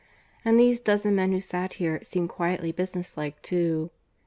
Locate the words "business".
2.71-3.17